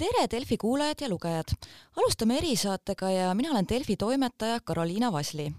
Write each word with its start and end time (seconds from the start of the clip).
tere, 0.00 0.24
Delfi 0.32 0.56
kuulajad 0.56 1.02
ja 1.04 1.08
lugejad! 1.12 1.52
alustame 2.00 2.38
erisaatega 2.38 3.10
ja 3.10 3.34
mina 3.36 3.50
olen 3.52 3.66
Delfi 3.68 3.96
toimetaja 4.00 4.60
Karoliina 4.64 5.12
Vasli. 5.12 5.50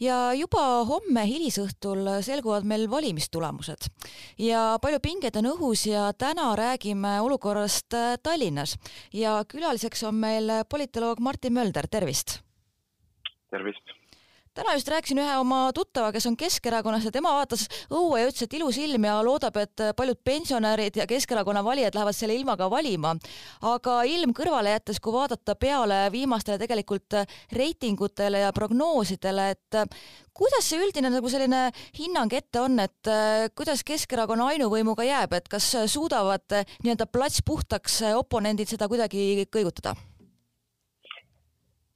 ja 0.00 0.34
juba 0.36 0.64
homme 0.84 1.24
hilisõhtul 1.24 2.04
selguvad 2.26 2.68
meil 2.68 2.84
valimistulemused 2.90 3.88
ja 4.44 4.78
palju 4.82 5.00
pingeid 5.00 5.40
on 5.40 5.48
õhus 5.54 5.86
ja 5.88 6.10
täna 6.12 6.50
räägime 6.56 7.20
olukorrast 7.24 7.96
Tallinnas 8.22 8.76
ja 9.12 9.38
külaliseks 9.48 10.04
on 10.04 10.20
meil 10.20 10.52
politoloog 10.68 11.20
Martin 11.20 11.56
Mölder, 11.56 11.88
tervist! 11.88 12.40
tervist! 13.50 13.97
Täna 14.58 14.74
just 14.74 14.88
rääkisin 14.90 15.20
ühe 15.22 15.34
oma 15.38 15.58
tuttava, 15.74 16.10
kes 16.12 16.26
on 16.26 16.36
Keskerakonnas 16.36 17.04
ja 17.06 17.12
tema 17.14 17.30
vaatas 17.36 17.66
õue 17.94 18.22
ja 18.22 18.30
ütles, 18.30 18.42
et 18.46 18.56
ilus 18.58 18.78
ilm 18.82 19.06
ja 19.06 19.18
loodab, 19.22 19.56
et 19.62 19.82
paljud 19.96 20.18
pensionärid 20.24 20.98
ja 20.98 21.06
Keskerakonna 21.06 21.62
valijad 21.64 21.94
lähevad 21.94 22.16
selle 22.16 22.34
ilmaga 22.34 22.70
valima. 22.70 23.14
aga 23.62 24.02
ilm 24.02 24.34
kõrvale 24.34 24.74
jättes, 24.74 25.00
kui 25.00 25.12
vaadata 25.14 25.54
peale 25.54 26.00
viimastele 26.12 26.58
tegelikult 26.58 27.20
reitingutele 27.52 28.42
ja 28.46 28.52
prognoosidele, 28.52 29.50
et 29.50 29.80
kuidas 30.34 30.66
see 30.66 30.82
üldine 30.82 31.10
nagu 31.10 31.30
selline 31.30 31.68
hinnang 31.98 32.32
ette 32.32 32.60
on, 32.60 32.78
et 32.80 33.14
kuidas 33.54 33.84
Keskerakonna 33.84 34.52
ainuvõimuga 34.54 35.06
jääb, 35.06 35.38
et 35.38 35.48
kas 35.48 35.70
suudavad 35.86 36.60
nii-öelda 36.82 37.06
plats 37.06 37.42
puhtaks 37.46 38.02
oponendid 38.14 38.68
seda 38.68 38.88
kuidagi 38.88 39.46
kõigutada? 39.52 39.94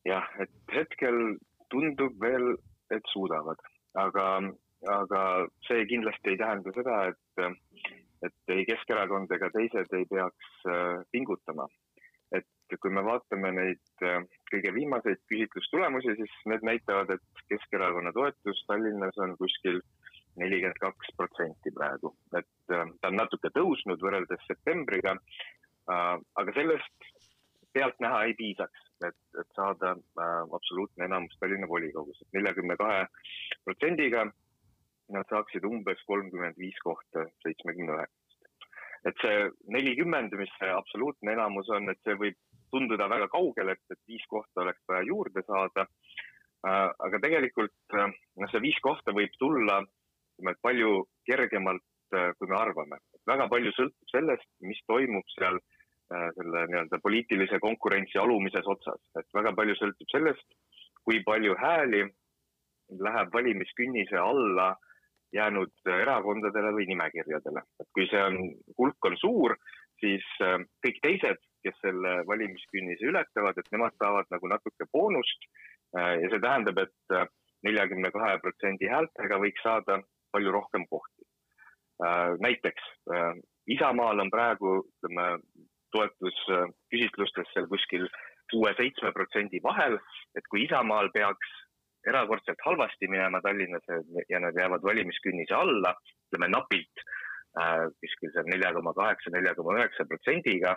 jah, 0.07 0.27
et 0.43 0.51
hetkel 0.75 1.39
tundub 1.73 2.19
veel, 2.21 2.55
et 2.93 3.13
suudavad, 3.13 3.61
aga, 3.99 4.27
aga 4.95 5.23
see 5.69 5.87
kindlasti 5.91 6.35
ei 6.35 6.41
tähenda 6.41 6.75
seda, 6.77 6.99
et, 7.13 7.95
et 8.29 8.55
ei 8.57 8.67
Keskerakond 8.69 9.33
ega 9.37 9.49
teised 9.55 9.97
ei 9.99 10.09
peaks 10.11 10.53
äh, 10.69 11.01
pingutama. 11.15 11.69
et 12.33 12.79
kui 12.81 12.89
me 12.97 13.03
vaatame 13.05 13.51
neid 13.53 14.05
äh, 14.09 14.23
kõige 14.51 14.73
viimaseid 14.77 15.21
küsitlustulemusi, 15.29 16.15
siis 16.21 16.37
need 16.49 16.65
näitavad, 16.69 17.11
et 17.17 17.43
Keskerakonna 17.53 18.13
toetus 18.17 18.63
Tallinnas 18.69 19.19
on 19.25 19.37
kuskil 19.41 19.83
nelikümmend 20.41 20.81
kaks 20.81 21.13
protsenti 21.17 21.73
praegu, 21.77 22.15
et 22.39 22.77
äh, 22.77 22.87
ta 23.01 23.13
on 23.13 23.21
natuke 23.21 23.53
tõusnud 23.57 24.01
võrreldes 24.05 24.49
septembriga. 24.49 25.17
aga 26.41 26.53
sellest 26.55 27.07
pealtnäha 27.75 28.25
ei 28.29 28.35
piisaks, 28.39 28.85
et, 29.09 29.19
et 29.41 29.59
saada 29.59 29.95
äh, 29.97 30.55
absoluutne 30.59 31.07
enamus 31.09 31.37
Tallinna 31.41 31.69
volikogus, 31.69 32.21
et 32.23 32.39
neljakümne 32.39 32.77
kahe 32.81 33.05
protsendiga 33.65 34.27
nad 35.13 35.29
saaksid 35.31 35.65
umbes 35.69 36.01
kolmkümmend 36.09 36.59
viis 36.59 36.79
kohta 36.85 37.27
seitsmekümne 37.45 37.99
üheksast. 37.99 38.69
et 39.09 39.23
see 39.23 39.39
nelikümmend, 39.77 40.35
mis 40.39 40.53
see 40.59 40.71
absoluutne 40.71 41.33
enamus 41.35 41.71
on, 41.75 41.91
et 41.91 41.99
see 42.07 42.15
võib 42.19 42.39
tunduda 42.71 43.09
väga 43.11 43.27
kaugel, 43.33 43.73
et, 43.75 43.83
et 43.91 44.01
viis 44.09 44.23
kohta 44.31 44.63
oleks 44.63 44.85
vaja 44.89 45.03
juurde 45.09 45.43
saada 45.47 45.87
äh,. 45.87 46.89
aga 47.07 47.21
tegelikult 47.27 47.99
äh, 47.99 48.15
noh, 48.37 48.53
see 48.53 48.65
viis 48.69 48.79
kohta 48.87 49.15
võib 49.17 49.35
tulla 49.39 49.83
ütleme, 49.83 50.57
palju 50.63 51.05
kergemalt, 51.29 51.85
äh, 52.17 52.33
kui 52.39 52.49
me 52.49 52.57
arvame. 52.59 52.99
väga 53.27 53.49
palju 53.49 53.71
sõltub 53.77 54.11
sellest, 54.11 54.49
mis 54.67 54.81
toimub 54.91 55.27
seal 55.37 55.59
äh, 55.59 55.72
selle 56.37 56.67
nii-öelda 56.69 56.99
poliitilise 57.03 57.59
konkurentsi 57.63 58.19
alumises 58.19 58.67
otsas, 58.69 59.01
et 59.19 59.29
väga 59.35 59.55
palju 59.57 59.77
sõltub 59.79 60.11
sellest, 60.13 60.47
kui 61.07 61.23
palju 61.27 61.55
hääli 61.59 62.03
läheb 63.03 63.33
valimiskünnise 63.35 64.19
alla 64.21 64.73
jäänud 65.33 65.73
erakondadele 66.03 66.75
või 66.77 66.87
nimekirjadele. 66.91 67.63
et 67.81 67.89
kui 67.97 68.07
see 68.11 68.23
on, 68.23 68.37
hulk 68.79 69.09
on 69.09 69.17
suur, 69.17 69.57
siis 70.01 70.27
äh, 70.45 70.59
kõik 70.85 71.01
teised, 71.03 71.41
kes 71.65 71.79
selle 71.81 72.15
valimiskünnise 72.27 73.07
ületavad, 73.09 73.59
et 73.59 73.71
nemad 73.73 73.95
saavad 74.03 74.29
nagu 74.35 74.51
natuke 74.51 74.89
boonust. 74.93 75.47
Äh, 75.97 76.19
ja 76.25 76.33
see 76.33 76.43
tähendab, 76.43 76.83
et 76.83 77.17
neljakümne 77.63 78.11
kahe 78.11 78.39
protsendi 78.43 78.91
häältega 78.91 79.39
võiks 79.39 79.63
saada 79.63 80.03
palju 80.33 80.53
rohkem 80.53 80.87
kohti. 80.91 81.23
näiteks 82.43 82.83
Isamaal 83.71 84.19
on 84.19 84.31
praegu, 84.31 84.71
ütleme, 84.83 85.27
toetusküsitlustes 85.95 87.51
seal 87.55 87.69
kuskil 87.71 88.07
kuue-seitsme 88.53 89.13
protsendi 89.17 89.61
vahel, 89.65 89.99
et 90.37 90.49
kui 90.51 90.67
Isamaal 90.67 91.11
peaks 91.15 91.53
erakordselt 92.09 92.63
halvasti 92.67 93.09
minema 93.09 93.41
Tallinnas 93.41 93.85
ja 94.29 94.41
nad 94.43 94.57
jäävad 94.59 94.83
valimiskünnise 94.83 95.55
alla, 95.55 95.95
ütleme 96.29 96.49
napilt 96.51 97.05
äh, 97.61 97.87
kuskil 98.03 98.33
seal 98.35 98.49
nelja 98.51 98.73
koma 98.77 98.95
kaheksa, 98.99 99.35
nelja 99.35 99.55
koma 99.59 99.79
üheksa 99.79 100.09
protsendiga 100.11 100.75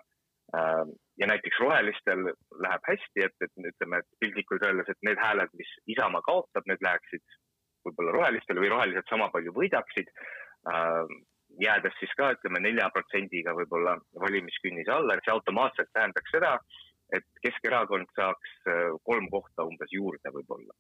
äh,. 0.56 0.84
ja 1.18 1.28
näiteks 1.32 1.60
rohelistel 1.64 2.28
läheb 2.66 2.90
hästi, 2.92 3.26
et, 3.28 3.36
et 3.42 3.70
ütleme, 3.72 4.02
et 4.02 4.20
piltlikult 4.22 4.68
öeldes, 4.68 4.92
et 4.92 5.08
need 5.10 5.22
hääled, 5.22 5.54
mis 5.58 5.72
Isamaa 5.96 6.22
kaotab, 6.28 6.68
need 6.70 6.84
läheksid 6.86 7.26
võib-olla 7.86 8.18
rohelistele 8.20 8.62
või 8.62 8.74
rohelised 8.74 9.10
sama 9.10 9.32
palju 9.34 9.54
võidaksid 9.56 10.12
äh, 10.14 11.02
jäädes 11.62 11.96
siis 12.00 12.14
ka 12.18 12.32
ütleme 12.36 12.62
nelja 12.64 12.90
protsendiga 12.94 13.54
võib-olla 13.58 13.96
valimiskünnise 14.22 14.92
alla, 14.92 15.18
see 15.24 15.34
automaatselt 15.34 15.92
tähendaks 15.94 16.34
seda, 16.36 16.56
et 17.16 17.28
Keskerakond 17.44 18.10
saaks 18.18 18.56
äh, 18.72 18.88
kolm 19.10 19.28
kohta 19.34 19.68
umbes 19.68 19.92
juurde 19.94 20.32
võib-olla. 20.34 20.74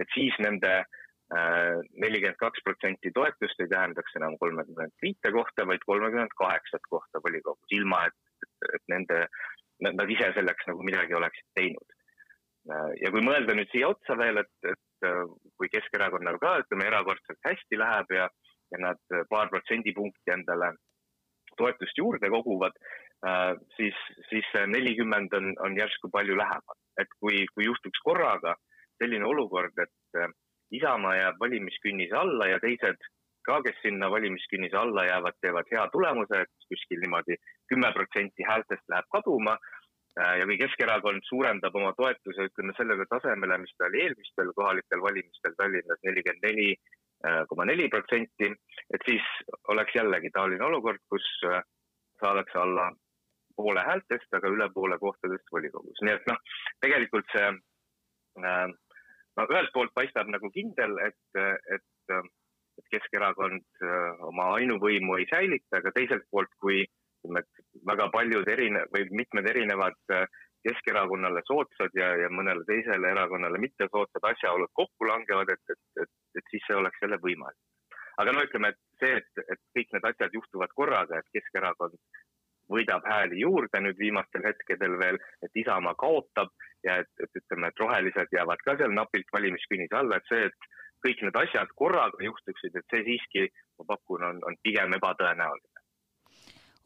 et 0.00 0.08
siis 0.14 0.36
nende 0.44 0.72
äh, 0.76 1.76
nelikümmend 2.04 2.40
kaks 2.40 2.64
protsenti 2.64 3.12
toetust 3.14 3.60
ei 3.60 3.70
tähendaks 3.72 4.16
enam 4.20 4.38
kolmekümmend 4.40 4.96
viite 5.02 5.32
kohta, 5.32 5.66
vaid 5.68 5.84
kolmekümmend 5.86 6.34
kaheksat 6.40 6.88
kohta 6.90 7.22
volikogus, 7.24 7.76
ilma 7.78 8.06
et, 8.08 8.18
et, 8.46 8.72
et 8.78 8.84
nende, 8.94 9.20
nad 9.86 10.16
ise 10.16 10.32
selleks 10.38 10.68
nagu 10.70 10.84
midagi 10.86 11.16
oleksid 11.20 11.48
teinud. 11.60 11.96
Äh, 12.72 12.90
ja 13.04 13.12
kui 13.14 13.24
mõelda 13.24 13.56
nüüd 13.56 13.72
siia 13.72 13.92
otsa 13.92 14.18
veel, 14.18 14.42
et, 14.44 14.72
et 14.72 14.82
kui 15.60 15.68
Keskerakonnal 15.68 16.38
ka 16.40 16.54
ütleme 16.62 16.86
erakordselt 16.88 17.38
hästi 17.44 17.76
läheb 17.78 18.14
ja 18.16 18.30
ja 18.72 18.78
nad 18.82 19.02
äh, 19.14 19.24
paar 19.30 19.50
protsendipunkti 19.52 20.32
endale 20.32 20.72
toetust 21.56 21.98
juurde 21.98 22.30
koguvad, 22.30 22.74
äh, 23.26 23.52
siis, 23.76 23.98
siis 24.30 24.48
nelikümmend 24.66 25.34
on, 25.38 25.52
on 25.64 25.78
järsku 25.78 26.10
palju 26.12 26.36
lähemal. 26.36 26.80
et 27.00 27.10
kui, 27.20 27.44
kui 27.54 27.64
juhtuks 27.66 28.00
korraga 28.04 28.54
selline 29.02 29.26
olukord, 29.28 29.78
et 29.78 30.20
äh, 30.20 30.32
Isamaa 30.74 31.14
jääb 31.14 31.36
valimiskünnise 31.40 32.16
alla 32.18 32.48
ja 32.50 32.58
teised 32.58 32.98
ka, 33.46 33.60
kes 33.62 33.76
sinna 33.82 34.08
valimiskünnise 34.10 34.76
alla 34.76 35.04
jäävad, 35.06 35.36
teevad 35.40 35.68
hea 35.70 35.84
tulemuse, 35.92 36.40
et 36.42 36.68
kuskil 36.72 37.04
niimoodi 37.04 37.36
kümme 37.70 37.92
protsenti 37.94 38.46
häältest 38.48 38.82
läheb 38.90 39.06
kaduma 39.14 39.54
ja 40.16 40.46
kui 40.48 40.56
Keskerakond 40.58 41.22
suurendab 41.28 41.74
oma 41.76 41.92
toetuse, 41.96 42.48
ütleme 42.48 42.74
sellele 42.76 43.04
tasemele, 43.10 43.58
mis 43.62 43.74
ta 43.76 43.88
oli 43.88 44.02
eelmistel 44.06 44.52
kohalikel 44.56 45.02
valimistel 45.04 45.54
Tallinnas 45.60 46.00
nelikümmend 46.08 46.46
neli 46.48 46.68
koma 47.48 47.64
neli 47.64 47.88
protsenti, 47.88 48.50
et 48.94 49.04
siis 49.08 49.24
oleks 49.72 49.94
jällegi 49.96 50.30
taoline 50.34 50.64
olukord, 50.64 51.00
kus 51.10 51.26
äh, 51.48 51.62
saadakse 52.20 52.58
alla 52.58 52.90
poole 53.56 53.82
häältest, 53.86 54.28
aga 54.36 54.50
üle 54.52 54.68
poole 54.74 54.98
kohtadest 55.00 55.52
volikogus, 55.52 56.02
nii 56.04 56.14
et 56.18 56.26
noh, 56.30 56.40
tegelikult 56.84 57.28
see 57.32 57.46
äh, 57.48 58.66
no 59.36 59.46
ühelt 59.50 59.72
poolt 59.74 59.94
paistab 59.96 60.30
nagu 60.32 60.50
kindel, 60.54 60.98
et, 61.08 61.40
et, 61.40 62.16
et 62.76 62.90
Keskerakond 62.92 63.64
äh, 63.82 64.26
oma 64.28 64.52
ainuvõimu 64.58 65.16
ei 65.20 65.28
säilita, 65.32 65.80
aga 65.80 65.94
teiselt 65.96 66.28
poolt, 66.30 66.52
kui 66.60 66.82
ütleme, 66.84 67.40
et 67.40 67.82
väga 67.88 68.10
paljud 68.12 68.48
erine- 68.52 68.84
või 68.92 69.08
mitmed 69.22 69.48
erinevad 69.50 69.96
Keskerakonnale 70.66 71.40
soodsad 71.46 71.94
ja, 71.94 72.08
ja 72.18 72.28
mõnele 72.32 72.64
teisele 72.66 73.10
erakonnale 73.12 73.58
mitte 73.62 73.86
soodsad 73.90 74.24
asjaolud 74.32 74.72
kokku 74.74 75.06
langevad, 75.08 75.52
et 75.54 75.74
et 75.74 75.80
siis 76.66 76.74
see 76.74 76.82
oleks 76.82 77.02
jälle 77.02 77.18
võimalik. 77.22 77.58
aga 78.18 78.32
no 78.32 78.42
ütleme, 78.42 78.68
et 78.68 78.78
see, 79.00 79.16
et, 79.16 79.44
et 79.52 79.60
kõik 79.76 79.92
need 79.92 80.06
asjad 80.10 80.32
juhtuvad 80.32 80.72
korraga, 80.74 81.18
et 81.18 81.28
Keskerakond 81.32 81.98
võidab 82.72 83.04
hääli 83.06 83.40
juurde 83.40 83.80
nüüd 83.80 83.98
viimastel 83.98 84.42
hetkedel 84.44 84.98
veel, 84.98 85.18
et 85.42 85.52
Isamaa 85.54 85.94
kaotab 85.94 86.48
ja 86.84 86.96
et, 87.02 87.12
et 87.20 87.30
ütleme, 87.42 87.68
et 87.68 87.78
rohelised 87.78 88.32
jäävad 88.32 88.64
ka 88.64 88.76
seal 88.76 88.96
napilt 88.96 89.30
valimiskünnise 89.32 89.96
alla, 89.96 90.16
et 90.16 90.32
see, 90.32 90.48
et 90.48 90.70
kõik 91.04 91.22
need 91.22 91.38
asjad 91.44 91.70
korraga 91.76 92.24
juhtuksid, 92.24 92.74
et 92.74 92.94
see 92.94 93.04
siiski, 93.10 93.48
ma 93.78 93.90
pakun, 93.94 94.24
on, 94.30 94.42
on 94.48 94.58
pigem 94.64 94.96
ebatõenäoline 94.98 95.75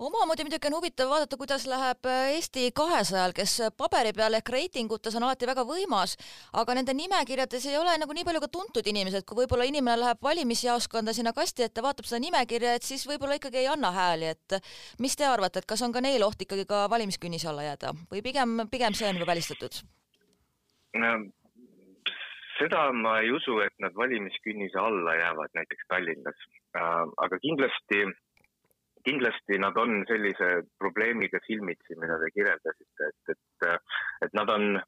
omamoodi 0.00 0.44
muidugi 0.46 0.68
on 0.68 0.76
huvitav 0.78 1.10
vaadata, 1.10 1.36
kuidas 1.36 1.66
läheb 1.68 2.06
äh, 2.08 2.34
Eesti 2.36 2.70
kahesajal, 2.76 3.34
kes 3.36 3.56
paberi 3.76 4.12
peal 4.16 4.36
ehk 4.38 4.48
reitingutes 4.54 5.16
on 5.18 5.26
alati 5.26 5.48
väga 5.50 5.64
võimas, 5.68 6.16
aga 6.62 6.76
nende 6.78 6.94
nimekirjades 6.96 7.66
ei 7.68 7.76
ole 7.78 7.96
nagu 8.00 8.16
nii 8.16 8.24
palju 8.28 8.40
ka 8.44 8.50
tuntud 8.56 8.86
inimesed, 8.92 9.26
kui 9.28 9.42
võib-olla 9.42 9.66
inimene 9.68 9.98
läheb 10.00 10.22
valimisjaoskonda 10.24 11.12
sinna 11.16 11.34
kasti 11.36 11.66
ette, 11.66 11.84
vaatab 11.84 12.08
seda 12.08 12.22
nimekirja, 12.24 12.78
et 12.78 12.86
siis 12.86 13.04
võib-olla 13.08 13.36
ikkagi 13.36 13.60
ei 13.60 13.68
anna 13.68 13.92
hääli, 13.96 14.32
et 14.32 14.56
mis 15.04 15.16
te 15.16 15.28
arvate, 15.28 15.60
et 15.60 15.68
kas 15.68 15.84
on 15.84 15.92
ka 15.92 16.00
neil 16.04 16.24
oht 16.24 16.40
ikkagi 16.46 16.64
ka 16.70 16.86
valimiskünnise 16.90 17.50
alla 17.52 17.68
jääda 17.68 17.92
või 18.08 18.24
pigem, 18.24 18.64
pigem 18.72 18.96
see 18.96 19.10
on 19.10 19.20
juba 19.20 19.34
välistatud 19.34 19.82
no,? 20.96 21.12
seda 22.60 22.90
ma 22.92 23.18
ei 23.24 23.30
usu, 23.32 23.54
et 23.64 23.72
nad 23.80 23.94
valimiskünnise 23.96 24.76
alla 24.80 25.14
jäävad 25.16 25.54
näiteks 25.56 25.86
Tallinnas, 25.88 26.42
äh, 26.76 27.04
aga 27.24 27.38
kindlasti 27.40 28.02
kindlasti 29.06 29.58
nad 29.62 29.76
on 29.80 30.04
sellise 30.08 30.50
probleemiga 30.78 31.40
silmitsi, 31.46 31.96
mida 32.00 32.18
te 32.20 32.30
kirjeldasite, 32.34 33.10
et, 33.10 33.34
et, 33.34 33.92
et 34.26 34.38
nad 34.38 34.52
on, 34.54 34.80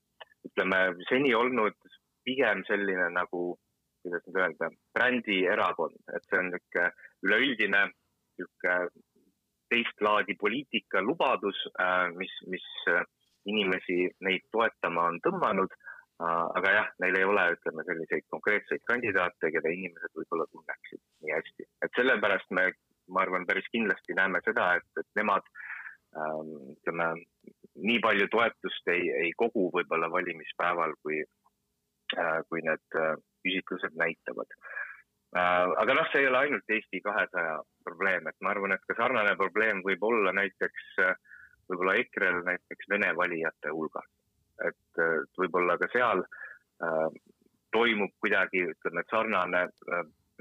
ütleme, 0.48 0.80
seni 1.08 1.34
olnud 1.38 1.78
pigem 2.26 2.64
selline 2.68 3.08
nagu, 3.14 3.54
kuidas 4.02 4.26
nüüd 4.26 4.40
öelda, 4.42 4.68
brändierakond, 4.96 5.98
et 6.16 6.28
see 6.28 6.42
on 6.42 6.50
niisugune 6.50 6.90
üleüldine 7.26 7.86
niisugune 7.88 8.76
teist 9.72 10.04
laadi 10.04 10.36
poliitika 10.36 11.00
lubadus, 11.00 11.58
äh, 11.80 12.10
mis, 12.18 12.32
mis 12.52 12.66
inimesi 13.48 14.04
neid 14.26 14.44
toetama 14.52 15.08
on 15.10 15.18
tõmmanud. 15.24 15.72
Äh, 16.22 16.46
aga 16.58 16.72
jah, 16.76 16.88
neil 17.02 17.16
ei 17.18 17.26
ole, 17.26 17.46
ütleme, 17.56 17.84
selliseid 17.88 18.26
konkreetseid 18.30 18.84
kandidaate, 18.90 19.50
keda 19.54 19.72
inimesed 19.74 20.12
võib-olla 20.18 20.46
tunneksid 20.52 21.00
nii 21.24 21.34
hästi, 21.34 21.66
et 21.86 21.98
sellepärast 21.98 22.52
me 22.58 22.68
ma 23.12 23.24
arvan, 23.24 23.46
päris 23.48 23.68
kindlasti 23.72 24.16
näeme 24.18 24.40
seda, 24.44 24.72
et, 24.80 24.88
et 25.00 25.08
nemad 25.20 25.46
ähm, 26.16 26.52
ütleme, 26.76 27.08
nii 27.88 27.98
palju 28.04 28.28
toetust 28.32 28.92
ei, 28.92 29.08
ei 29.26 29.32
kogu 29.38 29.68
võib-olla 29.74 30.10
valimispäeval, 30.12 30.96
kui 31.02 31.22
äh,, 31.22 32.38
kui 32.48 32.64
need 32.66 33.00
äh, 33.00 33.14
küsitlused 33.44 33.98
näitavad 33.98 34.56
äh,. 35.36 35.68
aga 35.84 35.98
noh, 35.98 36.08
see 36.12 36.24
ei 36.24 36.30
ole 36.30 36.44
ainult 36.44 36.76
Eesti 36.76 37.02
kahesaja 37.04 37.60
probleem, 37.84 38.28
et 38.28 38.38
ma 38.40 38.52
arvan, 38.54 38.76
et 38.76 38.88
ka 38.88 38.98
sarnane 38.98 39.36
probleem 39.40 39.84
võib 39.86 40.04
olla 40.10 40.34
näiteks 40.36 40.90
äh, 41.06 41.14
võib-olla 41.70 41.98
EKRE-l 42.00 42.42
näiteks 42.46 42.90
Vene 42.90 43.12
valijate 43.16 43.72
hulgas. 43.72 44.08
et 44.68 45.00
äh, 45.00 45.22
võib-olla 45.38 45.78
ka 45.80 45.88
seal 45.92 46.20
äh, 46.22 47.06
toimub 47.72 48.12
kuidagi, 48.20 48.66
ütleme, 48.74 49.02
sarnane 49.10 49.62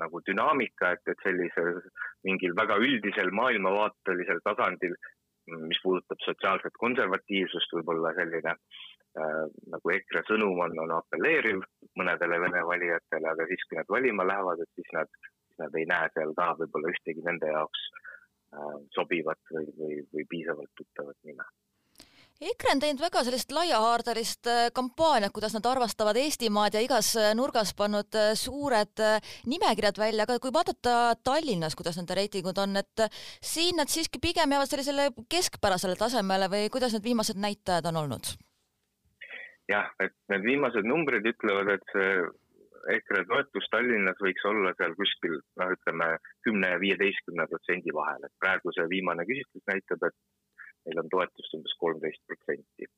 nagu 0.02 0.20
dünaamika, 0.28 0.92
et, 0.96 1.04
et 1.08 1.24
sellisel 1.24 1.80
mingil 2.28 2.56
väga 2.58 2.78
üldisel 2.82 3.32
maailmavaatelisel 3.38 4.42
tasandil, 4.46 4.96
mis 5.52 5.82
puudutab 5.84 6.22
sotsiaalset 6.26 6.78
konservatiivsust, 6.84 7.74
võib-olla 7.78 8.14
selline 8.18 8.54
äh, 8.54 9.46
nagu 9.74 9.94
EKRE 9.96 10.24
sõnum 10.30 10.62
on, 10.66 10.78
on 10.86 10.96
apelleeriv 11.00 11.64
mõnedele 12.00 12.40
Vene 12.46 12.62
valijatele, 12.68 13.34
aga 13.34 13.50
siis, 13.50 13.66
kui 13.68 13.80
nad 13.80 13.90
valima 13.98 14.28
lähevad, 14.28 14.62
et 14.64 14.80
siis 14.80 14.94
nad, 14.98 15.20
nad 15.64 15.82
ei 15.82 15.90
näe 15.90 16.14
seal 16.14 16.36
ka 16.38 16.54
võib-olla 16.62 16.94
ühtegi 16.94 17.26
nende 17.26 17.52
jaoks 17.56 17.90
äh, 17.98 18.78
sobivat 18.96 19.42
või, 19.56 19.68
või, 19.82 20.00
või 20.14 20.30
piisavalt 20.36 20.74
tuttavat 20.78 21.18
nime 21.28 21.50
EKRE 22.42 22.72
on 22.74 22.80
teinud 22.82 23.02
väga 23.04 23.22
sellist 23.22 23.52
laiahaardelist 23.54 24.48
äh, 24.50 24.62
kampaaniat, 24.74 25.30
kuidas 25.34 25.54
nad 25.54 25.68
armastavad 25.70 26.18
Eestimaad 26.18 26.74
ja 26.74 26.82
igas 26.82 27.12
äh, 27.20 27.36
nurgas 27.38 27.76
pannud 27.78 28.18
äh, 28.18 28.32
suured 28.40 29.04
nimekirjad 29.46 30.00
välja, 30.02 30.26
aga 30.26 30.40
kui 30.42 30.54
vaadata 30.56 31.14
Tallinnas, 31.22 31.78
kuidas 31.78 32.00
nende 32.00 32.18
reitingud 32.18 32.58
on, 32.64 32.82
et 32.82 33.06
siin 33.46 33.78
nad 33.78 33.94
siiski 33.94 34.18
pigem 34.24 34.56
jäävad 34.56 34.74
sellisele 34.74 35.08
keskpärasele 35.30 36.00
tasemele 36.02 36.50
või 36.50 36.74
kuidas 36.74 36.98
need 36.98 37.06
viimased 37.12 37.38
näitajad 37.38 37.92
on 37.94 38.02
olnud? 38.04 38.34
jah, 39.70 39.94
et 40.02 40.18
need 40.34 40.42
viimased 40.50 40.90
numbrid 40.90 41.30
ütlevad, 41.36 41.70
et 41.78 41.94
see 41.94 42.12
EKRE 42.98 43.26
toetus 43.30 43.70
Tallinnas 43.70 44.18
võiks 44.26 44.50
olla 44.50 44.74
seal 44.82 44.98
kuskil 44.98 45.38
noh, 45.62 45.78
ütleme 45.78 46.16
kümne 46.42 46.74
ja 46.74 46.82
viieteistkümne 46.82 47.46
protsendi 47.54 47.94
vahel, 47.94 48.26
et 48.26 48.34
praegu 48.42 48.74
see 48.74 48.90
viimane 48.90 49.30
küsitlus 49.30 49.70
näitab, 49.70 50.10
et 50.10 50.18
neil 50.86 51.04
on 51.04 51.12
toetust 51.12 51.56
umbes 51.58 51.78
kolmteist 51.80 52.24
protsenti. 52.28 52.90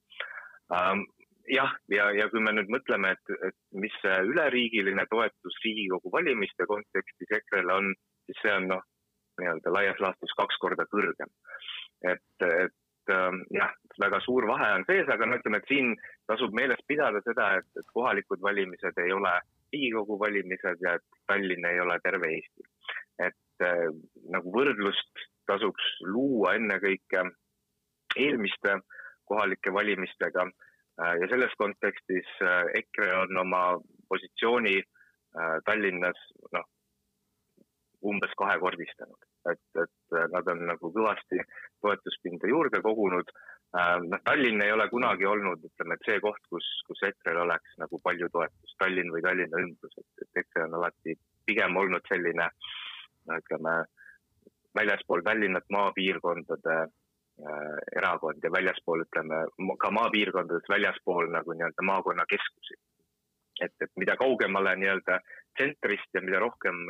Ähm, 0.73 1.03
jah, 1.47 1.73
ja, 1.91 2.09
ja 2.15 2.29
kui 2.31 2.43
me 2.43 2.53
nüüd 2.55 2.71
mõtleme, 2.71 3.13
et, 3.15 3.33
et 3.49 3.57
mis 3.83 3.95
see 4.01 4.19
üleriigiline 4.29 5.05
toetus 5.11 5.59
Riigikogu 5.65 6.11
valimiste 6.13 6.67
kontekstis 6.69 7.35
EKRE-le 7.39 7.79
on, 7.81 7.91
siis 8.27 8.39
see 8.43 8.53
on 8.53 8.69
noh, 8.75 8.85
nii-öelda 9.41 9.73
laias 9.73 9.99
laastus 10.03 10.33
kaks 10.37 10.59
korda 10.61 10.85
kõrgem. 10.91 11.31
et, 12.03 12.45
et 12.45 13.13
ähm, 13.15 13.41
jah, 13.55 13.73
väga 13.99 14.19
suur 14.25 14.47
vahe 14.47 14.69
on 14.77 14.85
sees, 14.87 15.09
aga 15.09 15.27
no 15.27 15.39
ütleme, 15.39 15.59
et 15.59 15.71
siin 15.71 15.93
tasub 16.29 16.55
meeles 16.55 16.81
pidada 16.87 17.21
seda, 17.25 17.53
et, 17.59 17.69
et 17.79 17.91
kohalikud 17.95 18.41
valimised 18.41 18.99
ei 19.03 19.11
ole 19.15 19.33
Riigikogu 19.73 20.19
valimised 20.21 20.83
ja 20.85 20.97
et 20.99 21.21
Tallinn 21.27 21.65
ei 21.65 21.79
ole 21.81 21.97
terve 22.03 22.29
Eesti. 22.35 22.67
et 23.23 23.65
äh, 23.65 23.87
nagu 24.33 24.51
võrdlust 24.53 25.25
tasuks 25.49 25.87
luua 26.07 26.53
ennekõike 26.57 27.23
eelmiste 28.15 28.77
kohalike 29.25 29.73
valimistega. 29.73 30.47
Äh, 31.01 31.15
ja 31.21 31.27
selles 31.27 31.55
kontekstis 31.57 32.29
äh, 32.41 32.65
EKRE 32.81 33.13
on 33.23 33.37
oma 33.37 33.63
positsiooni 34.09 34.77
äh, 34.77 35.55
Tallinnas 35.65 36.19
noh, 36.53 36.67
umbes 38.03 38.35
kahekordistanud, 38.37 39.25
et, 39.51 39.63
et 39.79 40.15
nad 40.33 40.49
on 40.51 40.65
nagu 40.67 40.91
kõvasti 40.91 41.39
toetuspinda 41.81 42.49
juurde 42.51 42.81
kogunud. 42.83 43.29
noh, 43.73 44.19
Tallinn 44.27 44.61
ei 44.61 44.73
ole 44.75 44.89
kunagi 44.91 45.25
olnud, 45.25 45.63
ütleme, 45.69 45.95
et 45.95 46.03
see 46.05 46.19
koht, 46.21 46.43
kus, 46.51 46.67
kus 46.87 46.99
EKRE-l 47.07 47.39
oleks 47.45 47.77
nagu 47.79 47.99
palju 48.03 48.27
toetust, 48.33 48.75
Tallinn 48.83 49.13
või 49.15 49.23
Tallinna 49.23 49.61
ümbrus, 49.63 49.95
et, 49.97 50.25
et 50.25 50.41
EKRE 50.43 50.67
on 50.67 50.75
alati 50.81 51.15
pigem 51.47 51.79
olnud 51.79 52.11
selline 52.11 52.49
no 53.31 53.39
ütleme, 53.39 53.77
väljaspool 54.75 55.23
Tallinnat 55.23 55.71
maapiirkondade 55.71 56.75
Äh, 56.83 57.02
erakond 57.95 58.43
ja 58.43 58.51
väljaspool, 58.51 59.03
ütleme 59.05 59.43
ka 59.79 59.91
maapiirkondades 59.91 60.69
väljaspool 60.69 61.29
nagu 61.31 61.53
nii-öelda 61.53 61.85
maakonnakeskusi. 61.91 62.79
et, 63.61 63.73
et 63.81 63.91
mida 63.95 64.15
kaugemale 64.17 64.75
nii-öelda 64.75 65.19
tsentrist 65.57 66.09
ja 66.13 66.21
mida 66.21 66.39
rohkem 66.39 66.87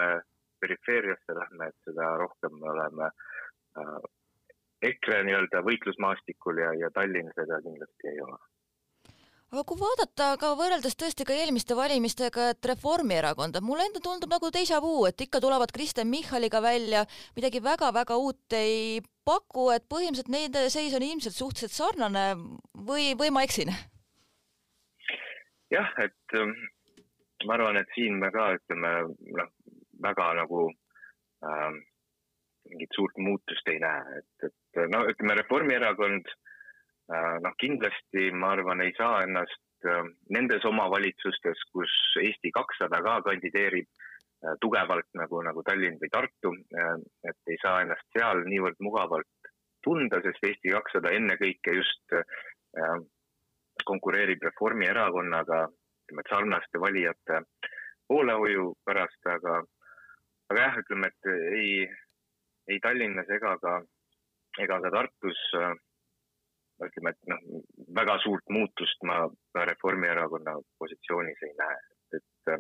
perifeeriasse 0.64 1.36
lähme, 1.36 1.68
et 1.68 1.90
seda 1.90 2.14
rohkem 2.18 2.56
me 2.60 2.70
oleme 2.72 3.10
äh, 3.78 4.00
EKRE 4.90 5.24
nii-öelda 5.28 5.64
võitlusmaastikul 5.68 6.64
ja, 6.64 6.74
ja 6.86 6.92
Tallinn 6.96 7.32
seda 7.36 7.60
kindlasti 7.66 8.12
ei 8.14 8.22
ole 8.22 8.40
aga 9.54 9.62
kui 9.70 9.78
vaadata 9.78 10.32
ka 10.42 10.56
võrreldes 10.58 10.96
tõesti 10.98 11.26
ka 11.30 11.36
eelmiste 11.38 11.76
valimistega, 11.78 12.48
et 12.56 12.68
Reformierakonda, 12.72 13.62
mulle 13.62 13.86
enda 13.86 14.02
tundub 14.02 14.32
nagu 14.34 14.50
déjà 14.54 14.80
vu, 14.82 15.04
et 15.06 15.22
ikka 15.22 15.42
tulevad 15.44 15.70
Kristen 15.76 16.10
Michaliga 16.10 16.62
välja, 16.64 17.04
midagi 17.38 17.62
väga-väga 17.62 18.18
uut 18.18 18.56
ei 18.58 19.04
paku, 19.28 19.68
et 19.76 19.86
põhimõtteliselt 19.86 20.34
nende 20.34 20.66
seis 20.74 20.96
on 20.98 21.06
ilmselt 21.06 21.38
suhteliselt 21.38 21.76
sarnane 21.76 22.26
või, 22.90 23.12
või 23.20 23.30
ma 23.36 23.46
eksin? 23.46 23.70
jah, 25.74 25.94
et 26.02 26.38
ähm, 26.38 26.54
ma 27.46 27.56
arvan, 27.58 27.78
et 27.78 27.94
siin 27.94 28.18
me 28.22 28.34
ka 28.34 28.52
ütleme 28.58 28.94
noh, 29.38 29.54
väga 30.02 30.32
nagu 30.42 30.66
ähm, 31.46 31.78
mingit 32.72 32.98
suurt 32.98 33.22
muutust 33.22 33.70
ei 33.70 33.78
näe, 33.82 34.18
et, 34.18 34.50
et 34.50 34.84
no 34.90 35.06
ütleme, 35.10 35.38
Reformierakond 35.42 36.30
äh, 36.30 36.43
noh, 37.10 37.54
kindlasti 37.60 38.30
ma 38.32 38.54
arvan, 38.56 38.82
ei 38.82 38.94
saa 38.98 39.24
ennast 39.26 39.88
äh, 39.90 40.06
nendes 40.30 40.66
omavalitsustes, 40.66 41.66
kus 41.74 41.94
Eesti 42.24 42.52
kakssada 42.56 43.02
ka 43.04 43.20
kandideerib 43.28 43.90
Äh, 44.44 44.58
tugevalt 44.60 45.08
nagu, 45.16 45.40
nagu 45.46 45.62
Tallinn 45.64 45.96
või 46.02 46.10
Tartu, 46.12 46.50
äh, 46.76 46.98
et 47.30 47.52
ei 47.52 47.56
saa 47.62 47.80
ennast 47.84 48.04
seal 48.12 48.42
niivõrd 48.44 48.82
mugavalt 48.84 49.52
tunda, 49.86 50.20
sest 50.26 50.44
Eesti 50.44 50.74
kakssada 50.74 51.14
ennekõike 51.16 51.76
just 51.78 52.16
äh, 52.18 52.98
konkureerib 53.88 54.44
Reformierakonnaga, 54.44 55.62
ütleme, 56.04 56.26
et 56.26 56.32
sarnaste 56.34 56.82
valijate 56.84 57.40
poolehoiu 58.12 58.68
pärast, 58.84 59.32
aga, 59.32 59.62
aga 60.52 60.68
jah, 60.68 60.82
ütleme, 60.84 61.08
et 61.14 61.32
ei, 61.62 61.72
ei 62.68 62.84
Tallinnas 62.84 63.32
ega 63.32 63.56
ka, 63.64 63.78
ega 64.60 64.82
ka 64.84 64.92
Tartus 64.98 65.46
ütleme, 66.82 67.14
et 67.14 67.32
noh, 67.32 67.42
väga 67.96 68.18
suurt 68.24 68.50
muutust 68.50 69.04
ma 69.08 69.24
Reformierakonna 69.72 70.56
positsioonis 70.82 71.44
ei 71.48 71.54
näe, 71.60 71.78
et 72.18 72.52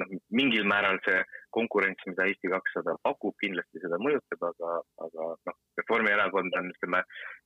noh, 0.00 0.12
mingil 0.30 0.66
määral 0.68 1.00
see 1.06 1.22
konkurents, 1.56 2.04
mida 2.08 2.28
Eesti 2.28 2.52
kakssada 2.52 2.96
pakub, 3.02 3.36
kindlasti 3.42 3.82
seda 3.82 3.98
mõjutab, 4.02 4.48
aga, 4.50 4.76
aga 5.08 5.28
noh, 5.48 5.58
Reformierakond 5.80 6.58
on, 6.60 6.70
ütleme, 6.76 7.02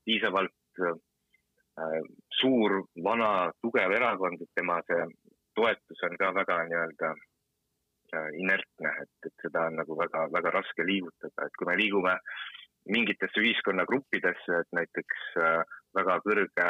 piisavalt 0.09 0.85
äh, 0.87 1.99
suur, 2.41 2.81
vana, 3.05 3.51
tugev 3.63 3.97
erakond, 3.97 4.43
et 4.43 4.55
tema 4.59 4.81
see 4.89 5.05
toetus 5.59 6.07
on 6.07 6.17
ka 6.21 6.33
väga 6.37 6.63
nii-öelda 6.71 7.11
äh, 7.15 8.31
inertne, 8.43 8.95
et, 9.05 9.13
et 9.29 9.45
seda 9.47 9.69
on 9.71 9.79
nagu 9.83 9.99
väga, 9.99 10.27
väga 10.35 10.55
raske 10.61 10.87
liigutada, 10.87 11.47
et 11.47 11.59
kui 11.59 11.71
me 11.71 11.79
liigume 11.81 12.17
mingitesse 12.91 13.43
ühiskonnagruppidesse, 13.43 14.63
et 14.63 14.71
näiteks 14.77 15.27
äh, 15.43 15.79
väga 15.97 16.21
kõrge 16.27 16.69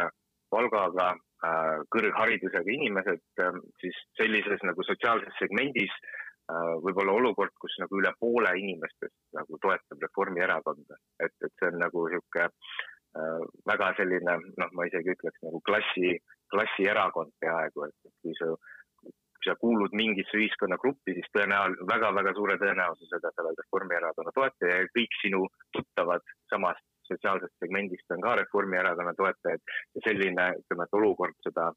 palgaga 0.51 1.13
Äh, 1.41 1.79
kõrgharidusega 1.89 2.69
inimesed, 2.69 3.23
ähm, 3.41 3.63
siis 3.81 3.97
sellises 4.19 4.61
nagu 4.69 4.85
sotsiaalses 4.85 5.39
segmendis 5.41 5.93
äh, 5.97 6.75
võib-olla 6.85 7.15
olukord, 7.17 7.55
kus 7.63 7.79
nagu 7.81 7.97
üle 7.97 8.11
poole 8.21 8.51
inimestest 8.61 9.15
nagu 9.39 9.57
toetab 9.63 10.05
Reformierakonda, 10.05 10.99
et, 11.25 11.33
et 11.41 11.55
see 11.57 11.71
on 11.71 11.81
nagu 11.81 12.03
niisugune 12.13 12.45
äh, 12.51 13.47
väga 13.73 13.89
selline, 14.03 14.35
noh, 14.61 14.75
ma 14.77 14.85
isegi 14.91 15.15
ütleks 15.15 15.41
nagu 15.47 15.63
klassi, 15.65 16.13
klassierakond 16.53 17.33
peaaegu, 17.41 17.89
et 17.89 18.13
kui 18.21 18.37
sa, 18.37 18.53
kui 19.01 19.49
sa 19.49 19.57
kuulud 19.65 19.97
mingisse 19.97 20.37
ühiskonnagruppi, 20.37 21.17
siis 21.17 21.33
tõenäoliselt 21.39 21.89
väga-väga 21.89 22.37
suure 22.37 22.61
tõenäosusega 22.61 23.33
sa 23.33 23.47
oled 23.47 23.65
Reformierakonna 23.65 24.37
toetaja 24.37 24.83
ja 24.83 24.93
kõik 24.93 25.17
sinu 25.25 25.47
tuttavad 25.73 26.37
samast 26.53 26.85
sotsiaalsest 27.11 27.57
segmendist 27.63 28.15
on 28.15 28.25
ka 28.25 28.37
Reformierakonna 28.41 29.15
toetajaid 29.19 29.63
ja 29.97 30.05
selline, 30.07 30.49
ütleme, 30.63 30.87
et 30.87 30.99
olukord 31.01 31.37
seda, 31.47 31.71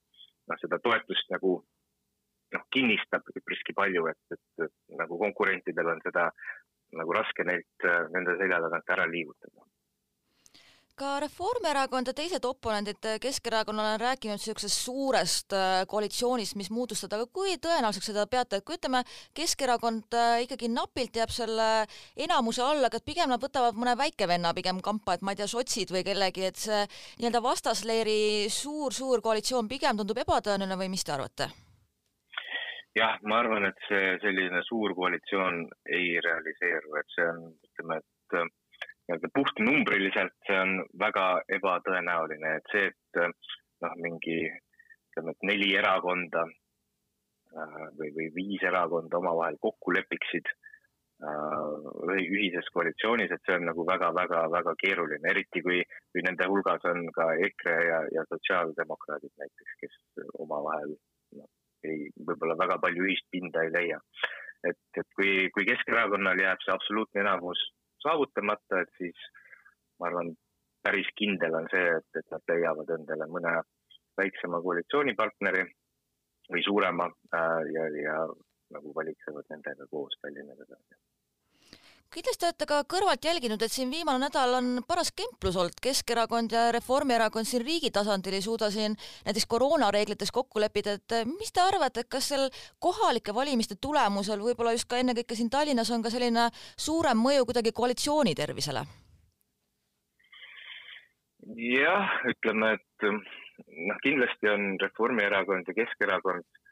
noh, 0.51 0.61
seda 0.61 0.79
toetust 0.83 1.31
nagu 1.33 1.55
noh, 2.53 2.65
kinnistab 2.73 3.29
üpriski 3.35 3.75
palju, 3.77 4.07
et, 4.13 4.37
et, 4.37 4.73
nagu 4.99 5.19
konkurentidel 5.21 5.93
on 5.95 6.01
seda 6.05 6.29
nagu 6.93 7.15
raske 7.17 7.45
neilt, 7.47 7.87
nende 8.13 8.37
selja 8.37 8.61
tagant 8.61 8.91
ära 8.95 9.07
liigutada 9.09 9.65
ka 10.99 11.17
Reformierakond 11.23 12.09
ja 12.09 12.13
teised 12.13 12.45
oponendid 12.45 13.05
Keskerakonnale 13.21 13.95
on 13.95 14.01
rääkinud 14.01 14.37
niisugusest 14.37 14.85
suurest 14.85 15.53
äh, 15.57 15.81
koalitsioonist, 15.89 16.55
mis 16.59 16.69
moodustada, 16.71 17.17
aga 17.17 17.29
kui 17.33 17.55
tõenäoliseks 17.61 18.11
seda 18.11 18.25
peate, 18.29 18.59
et 18.59 18.67
kui 18.67 18.77
ütleme, 18.77 19.01
Keskerakond 19.33 20.13
äh, 20.19 20.43
ikkagi 20.45 20.69
napilt 20.69 21.17
jääb 21.17 21.33
selle 21.33 21.69
enamuse 22.27 22.61
alla, 22.65 22.91
aga 22.91 23.01
pigem 23.05 23.33
nad 23.33 23.41
võtavad 23.41 23.77
mõne 23.79 23.97
väikevenna 23.97 24.53
pigem 24.53 24.81
kampa, 24.85 25.17
et 25.17 25.25
ma 25.25 25.33
ei 25.33 25.41
tea, 25.41 25.49
sotsid 25.49 25.93
või 25.95 26.05
kellegi, 26.05 26.45
et 26.51 26.61
see 26.61 26.85
nii-öelda 26.85 27.41
vastasleeri 27.41 28.49
suur-suur 28.53 29.25
koalitsioon 29.25 29.69
pigem 29.71 29.97
tundub 29.97 30.21
ebatõenäoline 30.21 30.77
või 30.77 30.93
mis 30.93 31.05
te 31.05 31.17
arvate? 31.17 31.49
jah, 32.93 33.17
ma 33.25 33.39
arvan, 33.41 33.65
et 33.65 33.87
see 33.89 34.17
selline 34.21 34.61
suur 34.67 34.93
koalitsioon 34.93 35.63
ei 35.89 36.19
realiseeru, 36.21 36.99
et 37.01 37.15
see 37.15 37.31
on, 37.31 37.47
ütleme, 37.65 37.97
et 37.97 38.43
nii-öelda 39.07 39.29
puhtnumbriliselt 39.35 40.35
see 40.47 40.59
on 40.59 40.75
väga 40.99 41.27
ebatõenäoline, 41.57 42.57
et 42.59 42.69
see, 42.71 42.91
et 42.91 43.23
noh, 43.83 43.95
mingi 43.99 44.37
ütleme, 44.47 45.33
et 45.33 45.47
neli 45.49 45.71
erakonda 45.75 46.43
äh, 46.47 47.81
või, 47.99 48.13
või 48.17 48.29
viis 48.37 48.63
erakonda 48.63 49.19
omavahel 49.19 49.59
kokku 49.61 49.95
lepiksid 49.97 50.47
äh, 50.53 52.21
ühises 52.23 52.69
koalitsioonis, 52.75 53.33
et 53.35 53.43
see 53.45 53.57
on 53.59 53.67
nagu 53.71 53.85
väga-väga-väga 53.91 54.75
keeruline, 54.85 55.33
eriti 55.33 55.65
kui, 55.65 55.83
kui 56.11 56.23
nende 56.25 56.47
hulgas 56.47 56.87
on 56.93 57.03
ka 57.17 57.27
EKRE 57.49 57.75
ja, 57.89 57.99
ja 58.19 58.25
sotsiaaldemokraadid 58.31 59.35
näiteks, 59.43 59.75
kes 59.83 59.99
omavahel 60.39 60.95
noh, 60.95 61.51
ei, 61.83 62.07
võib-olla 62.23 62.55
väga 62.55 62.79
palju 62.79 63.03
ühist 63.09 63.27
pinda 63.35 63.67
ei 63.67 63.75
leia. 63.75 63.99
et, 64.63 64.79
et 64.95 65.07
kui, 65.19 65.49
kui 65.51 65.65
Keskerakonnal 65.67 66.39
jääb 66.39 66.61
see 66.63 66.71
absoluutne 66.71 67.19
enamus 67.27 67.59
saavutamata, 68.03 68.83
et 68.83 68.91
siis 68.99 69.27
ma 69.99 70.09
arvan, 70.09 70.33
päris 70.83 71.07
kindel 71.19 71.55
on 71.59 71.69
see, 71.71 71.85
et, 71.97 72.09
et 72.19 72.35
nad 72.35 72.51
leiavad 72.51 72.91
endale 72.97 73.29
mõne 73.31 73.55
väiksema 74.19 74.59
koalitsioonipartneri 74.61 75.63
või 76.51 76.63
suurema 76.65 77.07
äh, 77.07 77.61
ja, 77.75 77.87
ja 78.03 78.17
nagu 78.75 78.93
valitsevad 78.95 79.49
nendega 79.53 79.87
koos 79.91 80.17
Tallinnas 80.21 80.59
edasi 80.67 80.99
kindlasti 82.13 82.47
olete 82.47 82.67
ka 82.69 82.79
kõrvalt 82.89 83.25
jälginud, 83.25 83.61
et 83.61 83.73
siin 83.73 83.91
viimane 83.91 84.21
nädal 84.21 84.57
on 84.59 84.69
paras 84.87 85.11
kemplus 85.15 85.57
olnud, 85.59 85.77
Keskerakond 85.83 86.53
ja 86.53 86.67
Reformierakond 86.75 87.49
siin 87.49 87.63
riigi 87.65 87.91
tasandil 87.93 88.37
ei 88.37 88.45
suuda 88.45 88.69
siin 88.73 88.97
näiteks 89.25 89.47
koroonareeglites 89.49 90.31
kokku 90.31 90.61
leppida, 90.61 90.97
et 90.99 91.15
mis 91.29 91.51
te 91.53 91.63
arvate, 91.63 92.03
et 92.03 92.11
kas 92.11 92.29
seal 92.33 92.49
kohalike 92.83 93.33
valimiste 93.35 93.79
tulemusel 93.81 94.43
võib-olla 94.45 94.75
just 94.77 94.89
ka 94.89 95.01
ennekõike 95.01 95.37
siin 95.37 95.49
Tallinnas 95.53 95.91
on 95.91 96.03
ka 96.05 96.13
selline 96.13 96.49
suurem 96.77 97.17
mõju 97.17 97.47
kuidagi 97.49 97.73
koalitsiooni 97.75 98.35
tervisele? 98.37 98.85
jah, 101.59 102.11
ütleme, 102.29 102.75
et 102.77 103.07
noh, 103.09 103.97
kindlasti 104.03 104.49
on 104.49 104.77
Reformierakond 104.81 105.67
ja 105.67 105.75
Keskerakond 105.81 106.62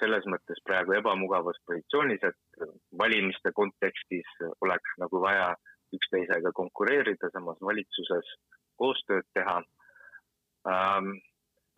selles 0.00 0.24
mõttes 0.26 0.58
praegu 0.66 0.96
ebamugavas 0.98 1.58
positsioonis, 1.66 2.24
et 2.26 2.64
valimiste 2.98 3.52
kontekstis 3.54 4.26
oleks 4.66 4.96
nagu 4.98 5.20
vaja 5.22 5.52
üksteisega 5.94 6.50
konkureerida, 6.52 7.30
samas 7.32 7.60
valitsuses 7.62 8.32
koostööd 8.80 9.26
teha. 9.34 9.60
Ähm, 10.66 11.12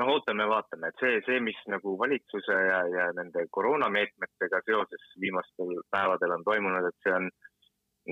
noh, 0.01 0.13
ootame-vaatame, 0.15 0.89
et 0.89 1.03
see, 1.03 1.19
see, 1.27 1.41
mis 1.45 1.59
nagu 1.69 1.97
valitsuse 2.01 2.57
ja, 2.69 2.81
ja 2.89 3.11
nende 3.19 3.45
koroonameetmetega 3.53 4.63
seoses 4.65 5.05
viimastel 5.21 5.75
päevadel 5.93 6.37
on 6.39 6.47
toimunud, 6.49 6.89
et 6.89 7.05
see 7.05 7.13
on 7.13 7.29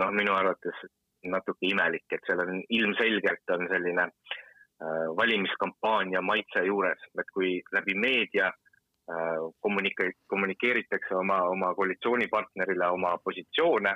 noh, 0.02 0.12
minu 0.12 0.35
arvates 0.37 0.85
natuke 1.25 1.71
imelik, 1.71 2.04
et 2.12 2.26
seal 2.28 2.42
on 2.44 2.61
ilmselgelt 2.68 3.54
on 3.56 3.64
selline 3.71 4.04
äh, 4.11 5.06
valimiskampaania 5.16 6.21
maitse 6.21 6.66
juures, 6.66 7.09
et 7.16 7.33
kui 7.33 7.56
läbi 7.73 7.97
meedia 7.97 8.52
Äh, 8.52 8.63
kommunike-, 9.06 10.12
kommunikeeritakse 10.26 11.14
oma, 11.14 11.42
oma 11.49 11.75
koalitsioonipartnerile 11.75 12.88
oma 12.96 13.16
positsioone, 13.25 13.94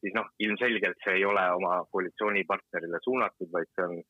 siis 0.00 0.16
noh, 0.16 0.28
ilmselgelt 0.38 1.00
see 1.04 1.18
ei 1.20 1.24
ole 1.24 1.44
oma 1.56 1.78
koalitsioonipartnerile 1.92 3.00
suunatud, 3.04 3.48
vaid 3.52 3.70
see 3.74 3.86
on, 3.86 4.02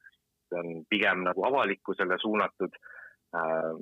see 0.50 0.62
on 0.62 0.84
pigem 0.90 1.24
nagu 1.26 1.44
avalikkusele 1.50 2.18
suunatud. 2.22 2.78
Äh, 3.36 3.72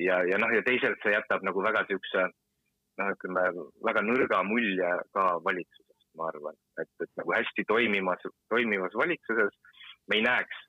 ja, 0.00 0.22
ja 0.30 0.38
noh, 0.40 0.52
ja 0.54 0.64
teisalt 0.64 1.02
see 1.04 1.12
jätab 1.12 1.44
nagu 1.44 1.64
väga 1.64 1.84
niisuguse 1.84 2.28
noh, 2.28 3.12
ütleme 3.14 3.44
väga 3.84 4.04
nõrga 4.06 4.40
mulje 4.48 4.94
ka 5.16 5.26
valitsusest, 5.44 6.08
ma 6.16 6.30
arvan, 6.32 6.56
et, 6.80 6.90
et 7.04 7.12
nagu 7.20 7.36
hästi 7.36 7.66
toimimas, 7.68 8.24
toimivas 8.48 8.96
valitsuses 8.96 9.60
me 10.08 10.18
ei 10.18 10.24
näeks 10.24 10.64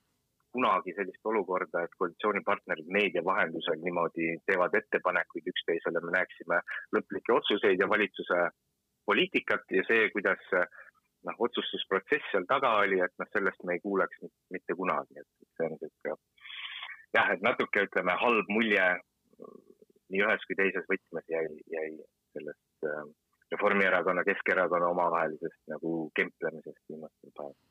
kunagi 0.56 0.94
sellist 0.98 1.30
olukorda, 1.32 1.84
et 1.84 1.96
koalitsioonipartnerid 2.02 2.90
meedia 2.96 3.24
vahendusel 3.26 3.80
niimoodi 3.84 4.32
teevad 4.50 4.76
ettepanekuid 4.82 5.50
üksteisele, 5.54 6.02
me 6.06 6.16
näeksime 6.18 6.62
lõplikke 6.98 7.36
otsuseid 7.36 7.82
ja 7.82 7.90
valitsuse 7.90 8.40
poliitikat 9.10 9.76
ja 9.78 9.84
see, 9.88 10.10
kuidas 10.16 10.42
noh, 11.28 11.36
otsustusprotsess 11.46 12.32
seal 12.32 12.48
taga 12.50 12.76
oli, 12.84 13.02
et 13.04 13.14
noh, 13.22 13.30
sellest 13.34 13.64
me 13.68 13.78
ei 13.78 13.84
kuuleks 13.86 14.26
mitte 14.56 14.78
kunagi, 14.82 15.22
et 15.22 15.30
see 15.58 15.68
on 15.68 15.76
niisugune 15.76 16.18
jah, 17.18 17.32
et 17.34 17.46
natuke 17.46 17.86
ütleme, 17.88 18.16
halb 18.24 18.52
mulje 18.54 18.86
nii 20.10 20.22
ühes 20.26 20.46
kui 20.50 20.58
teises 20.58 20.86
võtmes 20.90 21.26
jäi, 21.34 21.48
jäi 21.74 21.90
sellest 22.36 22.90
äh, 22.90 23.02
Reformierakonna, 23.54 24.24
Keskerakonna 24.28 24.92
omavahelisest 24.94 25.62
nagu 25.74 25.94
kemplemisest 26.18 26.82
viimastel 26.90 27.34
päevadel 27.38 27.69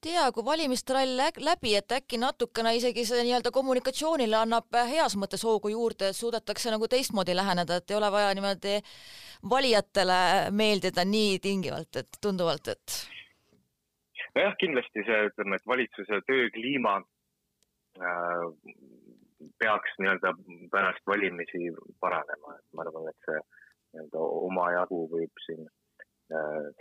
tea, 0.00 0.24
kui 0.34 0.44
valimistrall 0.44 1.16
läbi, 1.44 1.74
et 1.78 1.92
äkki 1.98 2.18
natukene 2.20 2.74
isegi 2.76 3.04
see 3.08 3.22
nii-öelda 3.26 3.52
kommunikatsioonile 3.54 4.38
annab 4.38 4.78
heas 4.90 5.16
mõttes 5.20 5.44
hoogu 5.46 5.72
juurde, 5.72 6.10
et 6.10 6.18
suudetakse 6.18 6.72
nagu 6.72 6.88
teistmoodi 6.90 7.36
läheneda, 7.36 7.80
et 7.80 7.90
ei 7.90 7.98
ole 7.98 8.10
vaja 8.12 8.32
niimoodi 8.36 8.76
valijatele 9.50 10.20
meeldida 10.56 11.04
nii 11.04 11.38
tingivalt, 11.44 12.02
et 12.02 12.20
tunduvalt, 12.22 12.72
et. 12.74 12.98
nojah, 14.34 14.56
kindlasti 14.60 15.06
see, 15.08 15.22
ütleme, 15.30 15.60
et 15.60 15.70
valitsuse 15.72 16.20
töökliima 16.28 16.98
äh, 17.00 18.44
peaks 19.62 19.96
nii-öelda 20.00 20.34
pärast 20.72 21.06
valimisi 21.08 21.72
paranema, 22.00 22.58
et 22.58 22.66
ma 22.72 22.86
arvan, 22.86 23.10
et 23.12 23.30
see 23.30 23.40
nii-öelda 23.40 24.30
omajagu 24.44 25.06
võib 25.12 25.44
siin 25.46 25.66
Äh, 25.66 25.85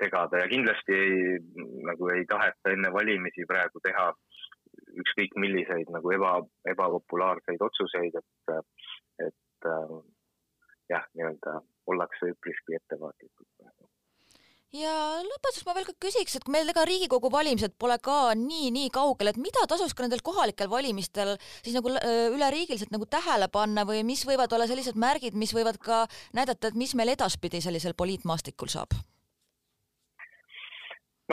segada 0.01 0.41
ja 0.41 0.47
kindlasti 0.49 0.95
ei, 0.97 1.39
nagu 1.85 2.09
ei 2.09 2.25
taheta 2.29 2.73
enne 2.73 2.89
valimisi 2.93 3.45
praegu 3.49 3.81
teha 3.83 4.07
ükskõik 5.03 5.35
milliseid 5.39 5.91
nagu 5.93 6.11
eba, 6.15 6.37
ebapopulaarseid 6.71 7.61
otsuseid, 7.61 8.15
et, 8.21 8.55
et 9.27 9.69
äh, 9.71 9.97
jah, 10.91 11.05
nii-öelda 11.13 11.59
ollakse 11.91 12.31
üpriski 12.33 12.77
ettevaatlikud 12.79 13.47
praegu 13.59 13.89
ja 14.75 14.91
lõpetuseks 15.23 15.65
ma 15.67 15.75
veel 15.77 15.87
ka 15.87 15.95
küsiks, 16.07 16.35
et 16.35 16.49
meil 16.51 16.69
ega 16.71 16.83
Riigikogu 16.87 17.29
valimised 17.31 17.77
pole 17.79 17.95
ka 18.03 18.33
nii-nii 18.39 18.89
kaugel, 18.93 19.31
et 19.31 19.39
mida 19.39 19.63
tasuks 19.69 19.95
ka 19.95 20.03
nendel 20.03 20.23
kohalikel 20.25 20.71
valimistel 20.71 21.35
siis 21.61 21.77
nagu 21.77 21.93
äh, 21.95 22.27
üleriigiliselt 22.33 22.91
nagu 22.95 23.07
tähele 23.07 23.47
panna 23.51 23.85
või 23.87 24.03
mis 24.07 24.25
võivad 24.27 24.51
olla 24.57 24.67
sellised 24.67 24.99
märgid, 24.99 25.37
mis 25.37 25.55
võivad 25.55 25.79
ka 25.79 26.05
näidata, 26.35 26.71
et 26.71 26.79
mis 26.79 26.95
meil 26.97 27.13
edaspidi 27.15 27.63
sellisel 27.63 27.95
poliitmaastikul 27.97 28.73
saab? 28.73 28.97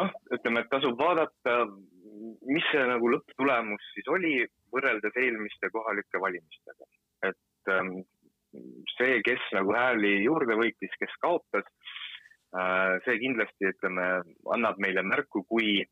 Noh, 0.00 0.12
ütleme, 0.34 0.62
et 0.62 0.70
tasub 0.72 0.98
vaadata, 1.00 1.56
mis 2.48 2.66
see 2.70 2.82
nagu 2.88 3.10
lõpptulemus 3.12 3.88
siis 3.94 4.08
oli 4.12 4.34
võrreldes 4.72 5.16
eelmiste 5.20 5.70
kohalike 5.74 6.20
valimistega. 6.20 6.88
et 7.28 7.72
ähm, 7.72 8.02
see, 8.96 9.20
kes 9.26 9.42
nagu 9.56 9.74
hääli 9.76 10.22
juurde 10.24 10.56
võitis, 10.58 10.94
kes 11.00 11.16
kaotas 11.24 11.66
äh,, 12.56 13.00
see 13.06 13.18
kindlasti, 13.24 13.72
ütleme, 13.72 14.08
annab 14.54 14.80
meile 14.82 15.04
märku, 15.06 15.44
kui, 15.48 15.82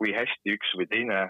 kui 0.00 0.14
hästi 0.16 0.56
üks 0.56 0.76
või 0.80 0.88
teine 0.92 1.26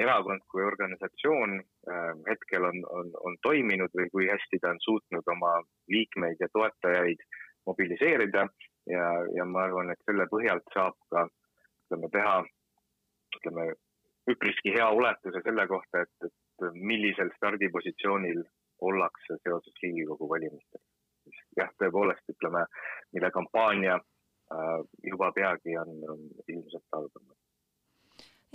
erakond 0.00 0.42
kui 0.50 0.64
organisatsioon 0.66 1.58
äh, 1.60 2.12
hetkel 2.28 2.66
on, 2.66 2.80
on, 2.90 3.10
on 3.28 3.36
toiminud 3.46 3.92
või 3.94 4.08
kui 4.10 4.28
hästi 4.30 4.58
ta 4.62 4.72
on 4.74 4.80
suutnud 4.82 5.28
oma 5.36 5.54
liikmeid 5.92 6.40
ja 6.42 6.48
toetajaid 6.52 7.22
mobiliseerida 7.68 8.48
ja, 8.90 9.08
ja 9.36 9.44
ma 9.48 9.64
arvan, 9.68 9.92
et 9.92 10.00
selle 10.08 10.26
põhjalt 10.30 10.66
saab 10.74 10.96
ka 11.12 11.26
ütleme, 11.26 12.10
teha 12.16 12.34
ütleme, 13.38 13.68
üpriski 14.30 14.74
hea 14.76 14.88
oletuse 14.88 15.42
selle 15.44 15.66
kohta, 15.68 16.04
et, 16.04 16.28
et 16.28 16.66
millisel 16.74 17.32
stardipositsioonil 17.36 18.42
ollakse 18.84 19.38
seoses 19.42 19.82
Riigikogu 19.82 20.28
valimistega. 20.28 20.84
jah, 21.56 21.70
tõepoolest 21.80 22.34
ütleme, 22.34 22.66
mille 23.16 23.30
kampaania 23.32 23.94
äh, 23.96 24.80
juba 25.10 25.30
peagi 25.32 25.78
on, 25.80 25.96
on 26.12 26.26
ilmselt 26.48 26.98
algamas 26.98 27.38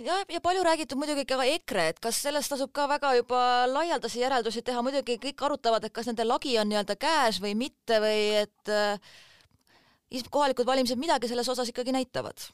jah, 0.04 0.24
ja 0.28 0.40
palju 0.40 0.62
räägitud 0.64 0.98
muidugi 1.00 1.24
ka 1.28 1.44
EKRE, 1.44 1.88
et 1.92 1.98
kas 2.02 2.20
sellest 2.24 2.52
tasub 2.52 2.72
ka 2.76 2.86
väga 2.88 3.14
juba 3.18 3.40
laialdasi 3.70 4.22
järeldusi 4.22 4.62
teha, 4.62 4.82
muidugi 4.86 5.18
kõik 5.24 5.44
arutavad, 5.48 5.84
et 5.84 5.94
kas 5.96 6.08
nende 6.08 6.24
lagi 6.24 6.56
on 6.60 6.70
nii-öelda 6.70 6.96
käes 7.00 7.40
või 7.42 7.56
mitte 7.58 8.00
või 8.02 8.22
et 8.44 8.72
äh, 8.72 9.18
kohalikud 10.30 10.66
valimised 10.66 10.98
midagi 10.98 11.30
selles 11.30 11.48
osas 11.48 11.70
ikkagi 11.72 11.94
näitavad? 11.96 12.46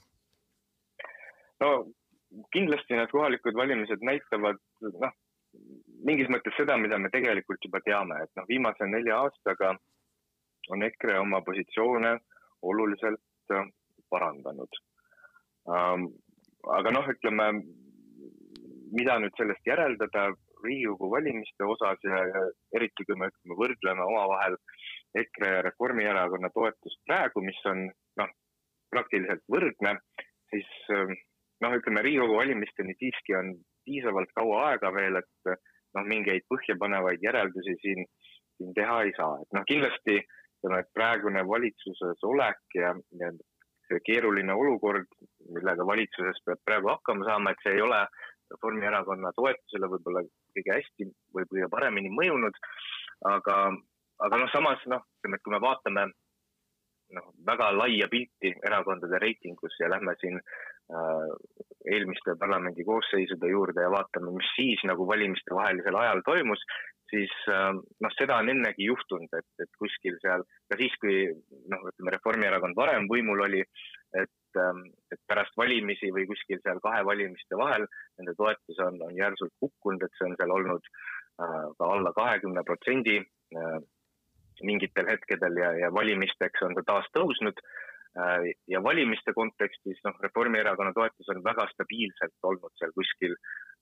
no 1.60 1.70
kindlasti 2.52 2.98
need 2.98 3.12
kohalikud 3.12 3.56
valimised 3.56 4.02
näitavad 4.04 4.60
noh, 4.82 5.14
mingis 6.04 6.28
mõttes 6.32 6.56
seda, 6.58 6.76
mida 6.76 6.98
me 7.00 7.10
tegelikult 7.12 7.64
juba 7.64 7.80
teame, 7.84 8.18
et 8.22 8.32
noh, 8.36 8.44
viimase 8.48 8.88
nelja 8.90 9.22
aastaga 9.24 9.72
on 10.74 10.82
EKRE 10.82 11.18
oma 11.22 11.40
positsioone 11.46 12.16
oluliselt 12.66 13.56
parandanud 14.10 14.80
ähm, 15.70 16.10
aga 16.74 16.92
noh, 16.94 17.06
ütleme, 17.12 17.46
mida 18.96 19.18
nüüd 19.22 19.36
sellest 19.38 19.66
järeldada 19.68 20.32
Riigikogu 20.64 21.10
valimiste 21.12 21.66
osas 21.68 22.00
ja, 22.02 22.20
eriti 22.74 23.04
kui 23.06 23.18
me 23.20 23.28
ütleme, 23.30 23.58
võrdleme 23.60 24.06
omavahel 24.06 24.56
EKRE 25.22 25.52
ja 25.54 25.62
Reformierakonna 25.66 26.50
toetust 26.54 27.00
praegu, 27.08 27.42
mis 27.44 27.58
on 27.70 27.86
noh, 28.20 28.34
praktiliselt 28.92 29.42
võrdne, 29.52 29.96
siis 30.52 30.68
noh, 30.90 31.76
ütleme 31.78 32.04
Riigikogu 32.04 32.38
valimisteni 32.38 32.94
siiski 33.00 33.36
on 33.38 33.54
piisavalt 33.86 34.32
kaua 34.36 34.62
aega 34.70 34.92
veel, 34.94 35.20
et 35.22 35.52
noh, 35.96 36.06
mingeid 36.06 36.46
põhjapanevaid 36.52 37.24
järeldusi 37.24 37.76
siin, 37.82 38.06
siin 38.56 38.74
teha 38.76 39.02
ei 39.06 39.14
saa, 39.18 39.40
et 39.42 39.56
noh, 39.56 39.66
kindlasti 39.68 40.20
ütleme, 40.20 40.80
et 40.82 40.94
praegune 40.96 41.44
valitsuses 41.48 42.24
olek 42.26 42.78
ja, 42.78 42.94
ja 43.20 43.32
see 43.88 44.02
keeruline 44.06 44.54
olukord, 44.54 45.06
millega 45.54 45.86
valitsuses 45.86 46.40
peab 46.46 46.62
praegu 46.66 46.90
hakkama 46.90 47.28
saama, 47.28 47.52
et 47.52 47.62
see 47.64 47.76
ei 47.78 47.84
ole 47.84 48.00
Reformierakonna 48.52 49.32
toetusele 49.34 49.88
võib-olla 49.90 50.22
kõige 50.54 50.74
hästi 50.76 51.08
või 51.34 51.46
kõige 51.50 51.68
paremini 51.70 52.12
mõjunud. 52.14 52.58
aga, 53.26 53.56
aga 54.24 54.38
noh, 54.40 54.52
samas 54.52 54.86
noh, 54.90 55.04
ütleme, 55.18 55.38
et 55.38 55.44
kui 55.44 55.54
me 55.54 55.60
vaatame 55.62 56.06
noh, 57.16 57.28
väga 57.46 57.70
laia 57.76 58.08
pilti 58.10 58.52
erakondade 58.66 59.20
reitingus 59.22 59.76
ja 59.80 59.90
lähme 59.90 60.16
siin 60.20 60.40
äh, 60.40 61.30
eelmiste 61.92 62.34
parlamendi 62.40 62.84
koosseisude 62.84 63.50
juurde 63.52 63.84
ja 63.84 63.92
vaatame, 63.92 64.34
mis 64.38 64.50
siis 64.56 64.82
nagu 64.88 65.06
valimiste 65.08 65.54
vahelisel 65.54 65.98
ajal 66.00 66.22
toimus, 66.26 66.62
siis 67.10 67.32
ähm, 67.52 67.82
noh, 68.02 68.14
seda 68.18 68.40
on 68.42 68.50
ennegi 68.50 68.88
juhtunud, 68.88 69.30
et, 69.38 69.48
et 69.62 69.70
kuskil 69.78 70.16
seal 70.22 70.42
ka 70.70 70.78
siis, 70.80 70.94
kui 71.02 71.20
noh, 71.70 71.84
ütleme 71.92 72.14
Reformierakond 72.16 72.78
varem 72.78 73.06
võimul 73.10 73.44
oli, 73.46 73.62
et, 74.22 74.60
ähm, 74.62 74.82
et 75.12 75.20
pärast 75.30 75.54
valimisi 75.60 76.10
või 76.14 76.26
kuskil 76.30 76.62
seal 76.64 76.82
kahe 76.84 77.04
valimiste 77.06 77.58
vahel 77.58 77.86
nende 78.18 78.34
toetus 78.38 78.82
on, 78.88 78.98
on 79.06 79.14
järsult 79.14 79.54
kukkunud, 79.62 80.02
et 80.02 80.18
see 80.18 80.30
on 80.30 80.38
seal 80.40 80.54
olnud 80.58 80.90
äh, 80.90 81.68
ka 81.78 81.92
alla 81.98 82.14
kahekümne 82.16 82.66
protsendi 82.66 83.20
äh, 83.20 83.78
mingitel 84.62 85.08
hetkedel 85.10 85.60
ja, 85.60 85.72
ja 85.84 85.92
valimisteks 85.94 86.62
on 86.66 86.76
ta 86.78 86.84
taas 86.86 87.08
tõusnud 87.16 87.60
äh, 87.60 88.52
ja 88.72 88.82
valimiste 88.82 89.34
kontekstis 89.36 90.00
noh, 90.06 90.16
Reformierakonna 90.22 90.94
toetus 90.96 91.32
on 91.34 91.42
väga 91.44 91.68
stabiilselt 91.74 92.50
olnud 92.50 92.72
seal 92.80 92.94
kuskil 92.96 93.36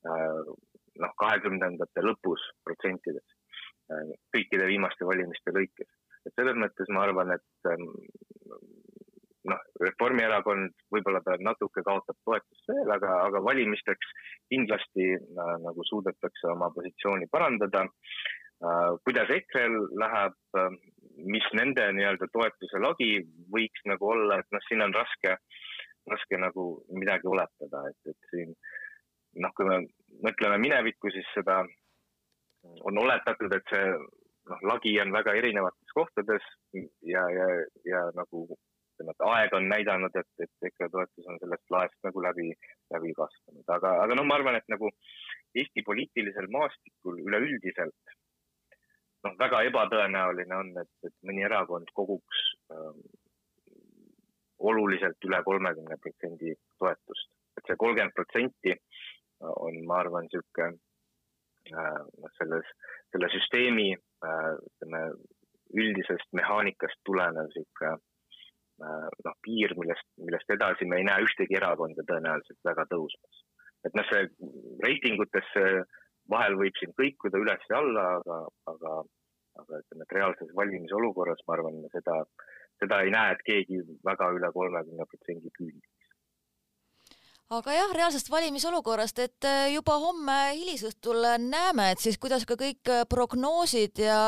noh, 0.05 1.13
kahekümnendate 1.21 2.05
lõpus 2.05 2.43
protsentides 2.67 3.37
äh, 3.91 4.15
kõikide 4.35 4.69
viimaste 4.71 5.07
valimiste 5.09 5.55
lõikes. 5.55 5.91
et 6.25 6.33
selles 6.39 6.57
mõttes 6.57 6.89
ma 6.89 7.05
arvan, 7.05 7.35
et 7.35 7.71
ähm, 7.71 7.89
noh, 9.51 9.65
Reformierakond 9.83 10.73
võib-olla 10.95 11.21
ta 11.25 11.37
natuke 11.41 11.83
kaotab 11.85 12.17
toetust 12.25 12.71
veel, 12.71 12.95
aga, 12.97 13.19
aga 13.27 13.43
valimisteks 13.45 14.15
kindlasti 14.53 15.11
äh, 15.17 15.55
nagu 15.67 15.87
suudetakse 15.91 16.53
oma 16.55 16.71
positsiooni 16.77 17.31
parandada 17.33 17.87
äh,. 17.89 18.43
Kuidas 19.05 19.31
EKRE-l 19.37 19.79
läheb 20.01 20.59
äh,, 20.61 20.77
mis 21.31 21.47
nende 21.55 21.87
nii-öelda 21.95 22.29
toetuse 22.33 22.81
lagi 22.83 23.11
võiks 23.55 23.85
nagu 23.91 24.11
olla, 24.17 24.41
et 24.41 24.51
noh, 24.55 24.63
siin 24.69 24.83
on 24.83 24.95
raske, 24.97 25.37
raske 26.11 26.41
nagu 26.41 26.67
midagi 26.99 27.31
oletada, 27.31 27.85
et, 27.91 28.11
et 28.11 28.31
siin 28.33 28.55
noh, 29.43 29.55
kui 29.57 29.69
me 29.69 29.81
mõtleme 30.25 30.59
minevikku, 30.63 31.13
siis 31.15 31.29
seda 31.37 31.63
on 32.89 33.01
oletatud, 33.01 33.53
et 33.55 33.73
see 33.73 33.89
noh, 34.51 34.63
lagi 34.71 34.95
on 35.03 35.13
väga 35.15 35.35
erinevates 35.41 35.97
kohtades 35.97 36.47
ja, 36.75 37.25
ja, 37.37 37.49
ja 37.89 38.05
nagu 38.19 38.47
ütleme, 38.49 39.15
et 39.15 39.25
aeg 39.29 39.57
on 39.59 39.71
näidanud, 39.71 40.19
et, 40.19 40.31
et 40.45 40.69
EKRE 40.71 40.91
toetus 40.93 41.31
on 41.31 41.39
sellest 41.43 41.73
laest 41.75 41.97
nagu 42.07 42.27
läbi, 42.27 42.51
läbi 42.95 43.15
kasvanud, 43.19 43.65
aga, 43.77 43.97
aga 44.05 44.19
noh, 44.19 44.27
ma 44.29 44.39
arvan, 44.39 44.59
et 44.59 44.69
nagu 44.73 44.91
Eesti 45.55 45.85
poliitilisel 45.87 46.49
maastikul 46.51 47.21
üleüldiselt 47.23 48.15
noh, 49.25 49.37
väga 49.41 49.63
ebatõenäoline 49.71 50.57
on, 50.57 50.73
et, 50.83 50.93
et 51.09 51.15
mõni 51.27 51.45
erakond 51.47 51.91
koguks 51.97 52.41
ähm, 52.73 53.05
oluliselt 54.59 55.29
üle 55.29 55.43
kolmekümne 55.45 55.99
protsendi 56.03 56.55
toetust, 56.79 57.31
et 57.59 57.69
see 57.69 57.79
kolmkümmend 57.81 58.15
protsenti 58.17 58.75
on, 59.41 59.79
ma 59.89 60.01
arvan, 60.03 60.29
niisugune 60.29 60.71
äh, 61.73 62.03
noh, 62.23 62.35
selles, 62.39 62.69
selle 63.13 63.31
süsteemi 63.35 63.91
äh, 63.95 64.51
ütleme, 64.71 65.05
üldisest 65.75 66.29
mehaanikast 66.37 67.01
tulenev 67.09 67.51
niisugune 67.51 67.95
äh, 67.95 69.09
noh, 69.27 69.37
piir, 69.45 69.75
millest, 69.81 70.07
millest 70.23 70.57
edasi 70.57 70.89
me 70.89 71.01
ei 71.01 71.09
näe 71.09 71.27
ühtegi 71.27 71.59
erakonda 71.61 72.07
tõenäoliselt 72.09 72.71
väga 72.71 72.87
tõusmas. 72.93 73.45
et 73.85 73.97
noh, 73.99 74.07
see 74.09 74.25
reitingutesse 74.87 75.65
vahel 76.31 76.59
võib 76.61 76.77
siin 76.81 76.95
kõikuda 77.01 77.41
üles 77.43 77.67
ja 77.71 77.81
alla, 77.81 78.05
aga, 78.21 78.39
aga, 78.73 78.95
aga 79.63 79.81
ütleme, 79.83 80.07
et 80.07 80.17
reaalses 80.19 80.55
valimisolukorras 80.61 81.43
ma 81.49 81.59
arvan, 81.59 81.83
seda, 81.93 82.21
seda 82.83 83.03
ei 83.05 83.13
näe, 83.15 83.35
et 83.37 83.45
keegi 83.49 83.83
väga 84.07 84.31
üle 84.39 84.53
kolmekümne 84.57 85.09
protsendi 85.11 85.53
küündib 85.59 85.94
aga 87.53 87.75
jah, 87.77 87.91
reaalsest 87.93 88.31
valimisolukorrast, 88.33 89.19
et 89.21 89.47
äh, 89.49 89.73
juba 89.75 89.97
homme 90.01 90.37
hilisõhtul 90.57 91.27
näeme, 91.43 91.91
et 91.93 92.01
siis 92.01 92.17
kuidas 92.21 92.47
ka 92.49 92.57
kõik 92.61 92.89
äh, 92.89 93.03
prognoosid 93.11 94.01
ja 94.01 94.19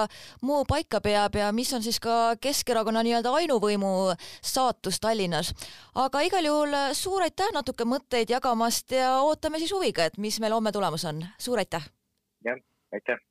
muu 0.45 0.65
paika 0.69 1.01
peab 1.01 1.39
ja 1.41 1.49
mis 1.57 1.73
on 1.73 1.85
siis 1.85 1.99
ka 2.03 2.37
Keskerakonna 2.41 3.03
nii-öelda 3.07 3.33
ainuvõimu 3.41 3.93
saatus 4.45 5.01
Tallinnas. 5.01 5.55
aga 5.95 6.25
igal 6.29 6.45
juhul 6.45 6.77
äh, 6.77 6.91
suur 6.93 7.25
aitäh 7.25 7.53
natuke 7.57 7.89
mõtteid 7.89 8.31
jagamast 8.31 8.93
ja 8.93 9.17
ootame 9.23 9.63
siis 9.63 9.73
huviga, 9.73 10.05
et 10.05 10.19
mis 10.19 10.41
meil 10.41 10.53
homme 10.53 10.73
tulemas 10.73 11.05
on. 11.09 11.25
suur 11.39 11.59
aitäh! 11.63 11.89
jah, 12.45 12.61
aitäh! 12.93 13.23